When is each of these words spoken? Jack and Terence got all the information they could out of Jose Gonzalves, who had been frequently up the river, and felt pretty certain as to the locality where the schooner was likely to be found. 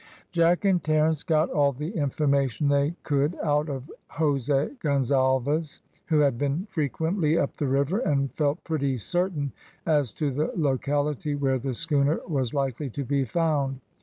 Jack 0.31 0.65
and 0.65 0.83
Terence 0.83 1.21
got 1.21 1.51
all 1.51 1.73
the 1.73 1.91
information 1.91 2.67
they 2.69 2.95
could 3.03 3.35
out 3.43 3.69
of 3.69 3.91
Jose 4.09 4.69
Gonzalves, 4.79 5.81
who 6.07 6.21
had 6.21 6.39
been 6.39 6.65
frequently 6.71 7.37
up 7.37 7.55
the 7.55 7.67
river, 7.67 7.99
and 7.99 8.33
felt 8.33 8.63
pretty 8.63 8.97
certain 8.97 9.51
as 9.85 10.11
to 10.13 10.31
the 10.31 10.51
locality 10.55 11.35
where 11.35 11.59
the 11.59 11.75
schooner 11.75 12.19
was 12.27 12.51
likely 12.51 12.89
to 12.89 13.03
be 13.05 13.25
found. 13.25 13.79